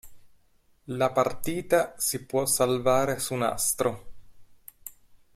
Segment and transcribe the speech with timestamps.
[0.85, 4.11] La partita si può salvare su nastro.